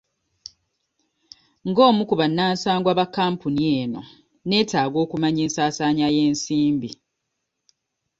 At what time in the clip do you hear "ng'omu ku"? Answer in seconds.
1.69-2.15